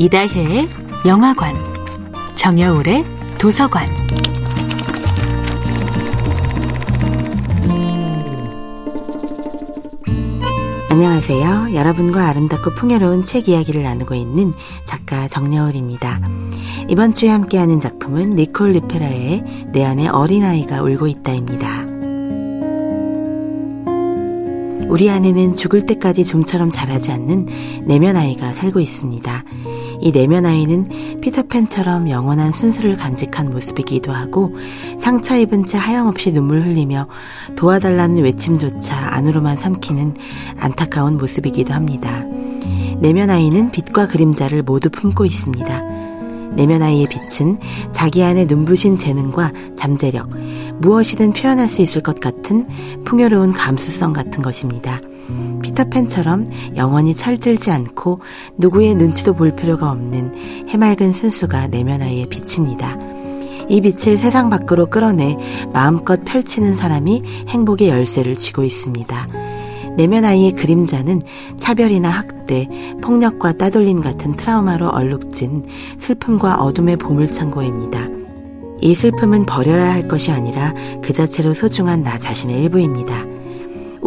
이다혜의 0.00 0.68
영화관, 1.06 1.56
정여울의 2.36 3.04
도서관. 3.36 3.88
안녕하세요. 10.88 11.74
여러분과 11.74 12.28
아름답고 12.28 12.76
풍요로운 12.76 13.24
책 13.24 13.48
이야기를 13.48 13.82
나누고 13.82 14.14
있는 14.14 14.52
작가 14.84 15.26
정여울입니다. 15.26 16.20
이번 16.88 17.12
주에 17.12 17.30
함께하는 17.30 17.80
작품은 17.80 18.36
니콜 18.36 18.74
리페라의 18.74 19.66
내 19.72 19.84
안에 19.84 20.06
어린아이가 20.06 20.80
울고 20.80 21.08
있다입니다. 21.08 21.86
우리 24.88 25.10
안에는 25.10 25.54
죽을 25.54 25.84
때까지 25.86 26.24
좀처럼 26.24 26.70
자라지 26.70 27.10
않는 27.10 27.84
내면 27.84 28.14
아이가 28.14 28.54
살고 28.54 28.78
있습니다. 28.78 29.44
이 30.00 30.12
내면 30.12 30.46
아이는 30.46 31.20
피터팬처럼 31.20 32.08
영원한 32.08 32.52
순수를 32.52 32.96
간직한 32.96 33.50
모습이기도 33.50 34.12
하고 34.12 34.54
상처 34.98 35.36
입은 35.36 35.66
채 35.66 35.76
하염없이 35.76 36.32
눈물 36.32 36.62
흘리며 36.62 37.08
도와달라는 37.56 38.22
외침조차 38.22 39.14
안으로만 39.14 39.56
삼키는 39.56 40.14
안타까운 40.58 41.18
모습이기도 41.18 41.74
합니다. 41.74 42.24
내면 43.00 43.30
아이는 43.30 43.70
빛과 43.70 44.08
그림자를 44.08 44.62
모두 44.62 44.90
품고 44.90 45.24
있습니다. 45.24 45.82
내면 46.54 46.82
아이의 46.82 47.08
빛은 47.08 47.58
자기 47.92 48.22
안의 48.22 48.46
눈부신 48.46 48.96
재능과 48.96 49.52
잠재력, 49.76 50.30
무엇이든 50.78 51.32
표현할 51.32 51.68
수 51.68 51.82
있을 51.82 52.02
것 52.02 52.20
같은 52.20 52.66
풍요로운 53.04 53.52
감수성 53.52 54.12
같은 54.12 54.42
것입니다. 54.42 55.00
피터팬처럼 55.78 56.76
영원히 56.76 57.14
철들지 57.14 57.70
않고 57.70 58.20
누구의 58.56 58.94
눈치도 58.96 59.34
볼 59.34 59.54
필요가 59.54 59.90
없는 59.90 60.68
해맑은 60.68 61.12
순수가 61.12 61.68
내면 61.68 62.02
아이의 62.02 62.28
빛입니다. 62.28 62.96
이 63.68 63.80
빛을 63.80 64.16
세상 64.18 64.50
밖으로 64.50 64.86
끌어내 64.86 65.36
마음껏 65.72 66.24
펼치는 66.24 66.74
사람이 66.74 67.22
행복의 67.48 67.88
열쇠를 67.90 68.36
쥐고 68.36 68.64
있습니다. 68.64 69.28
내면 69.96 70.24
아이의 70.24 70.52
그림자는 70.52 71.22
차별이나 71.56 72.08
학대, 72.08 72.68
폭력과 73.02 73.52
따돌림 73.52 74.00
같은 74.00 74.34
트라우마로 74.34 74.88
얼룩진 74.88 75.66
슬픔과 75.98 76.62
어둠의 76.62 76.96
보물창고입니다. 76.96 78.08
이 78.80 78.94
슬픔은 78.94 79.44
버려야 79.44 79.92
할 79.92 80.06
것이 80.06 80.30
아니라 80.30 80.72
그 81.02 81.12
자체로 81.12 81.52
소중한 81.52 82.04
나 82.04 82.16
자신의 82.16 82.62
일부입니다. 82.62 83.27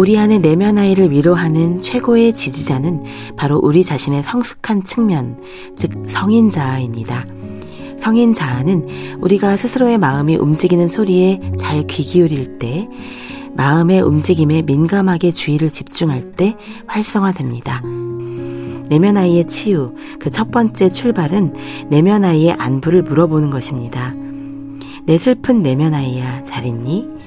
우리 0.00 0.18
안의 0.18 0.38
내면 0.38 0.78
아이를 0.78 1.10
위로하는 1.10 1.78
최고의 1.78 2.32
지지자는 2.32 3.02
바로 3.36 3.60
우리 3.62 3.84
자신의 3.84 4.22
성숙한 4.22 4.82
측면, 4.82 5.38
즉 5.76 6.04
성인 6.06 6.48
자아입니다. 6.48 7.26
성인 7.98 8.32
자아는 8.32 9.18
우리가 9.20 9.58
스스로의 9.58 9.98
마음이 9.98 10.36
움직이는 10.36 10.88
소리에 10.88 11.52
잘 11.58 11.86
귀 11.86 12.02
기울일 12.02 12.58
때, 12.58 12.88
마음의 13.52 14.00
움직임에 14.00 14.62
민감하게 14.62 15.32
주의를 15.32 15.68
집중할 15.68 16.32
때 16.32 16.56
활성화됩니다. 16.86 17.82
내면 18.88 19.18
아이의 19.18 19.46
치유, 19.48 19.92
그 20.18 20.30
첫 20.30 20.50
번째 20.50 20.88
출발은 20.88 21.52
내면 21.90 22.24
아이의 22.24 22.54
안부를 22.54 23.02
물어보는 23.02 23.50
것입니다. 23.50 24.14
내 25.04 25.18
슬픈 25.18 25.62
내면 25.62 25.92
아이야, 25.92 26.42
잘 26.42 26.64
있니? 26.64 27.19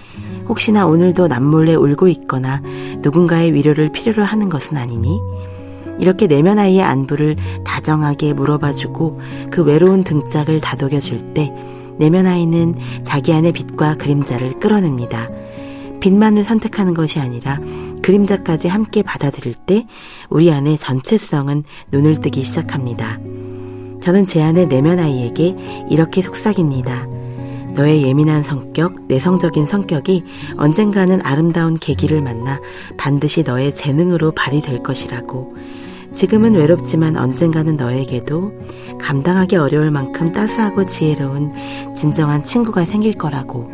혹시나 0.48 0.86
오늘도 0.86 1.28
남몰래 1.28 1.76
울고 1.76 2.08
있거나 2.10 2.62
누군가의 3.02 3.54
위로를 3.54 3.92
필요로 3.92 4.24
하는 4.24 4.50
것은 4.50 4.78
아니니? 4.78 5.20
이렇게 6.00 6.28
내면 6.28 6.60
아이의 6.60 6.82
안부를 6.82 7.36
다정하게 7.64 8.34
물어봐주고 8.34 9.22
그 9.52 9.64
외로운 9.64 10.04
등짝을 10.04 10.60
다독여줄 10.60 11.34
때 11.34 11.54
내면 11.98 12.26
아이는 12.26 12.76
자기 13.04 13.34
안의 13.34 13.52
빛과 13.52 13.96
그림자를 13.96 14.60
끌어냅니다. 14.60 15.30
빛만을 16.00 16.44
선택하는 16.44 16.94
것이 16.94 17.20
아니라 17.20 17.60
그림자까지 18.02 18.68
함께 18.68 19.04
받아들일 19.04 19.54
때 19.54 19.86
우리 20.30 20.52
안의 20.52 20.78
전체성은 20.78 21.64
눈을 21.92 22.20
뜨기 22.20 22.44
시작합니다. 22.44 23.20
저는 24.02 24.26
제 24.26 24.42
안의 24.42 24.68
내면 24.68 25.00
아이에게 25.00 25.56
이렇게 25.90 26.22
속삭입니다. 26.22 27.08
너의 27.74 28.04
예민한 28.04 28.44
성격, 28.44 29.08
내성적인 29.08 29.66
성격이 29.66 30.24
언젠가는 30.58 31.20
아름다운 31.24 31.76
계기를 31.78 32.22
만나 32.22 32.60
반드시 32.98 33.44
너의 33.44 33.74
재능으로 33.74 34.32
발휘될 34.32 34.84
것이라고. 34.84 35.56
지금은 36.12 36.54
외롭지만 36.54 37.18
언젠가는 37.18 37.76
너에게도 37.76 38.52
감당하기 39.02 39.56
어려울 39.56 39.90
만큼 39.90 40.32
따스하고 40.32 40.86
지혜로운 40.86 41.52
진정한 41.96 42.44
친구가 42.44 42.86
생길 42.86 43.14
거라고. 43.14 43.72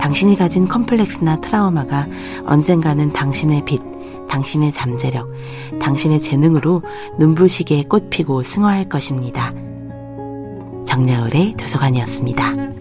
당신이 0.00 0.36
가진 0.36 0.66
컴플렉스나 0.66 1.40
트라우마가 1.40 2.08
언젠가는 2.46 3.12
당신의 3.12 3.64
빛, 3.64 3.80
당신의 4.28 4.72
잠재력, 4.72 5.30
당신의 5.80 6.18
재능으로 6.18 6.82
눈부시게 7.20 7.84
꽃피고 7.84 8.42
승화할 8.42 8.88
것입니다. 8.88 9.54
정야울의 10.84 11.54
도서관이었습니다. 11.56 12.73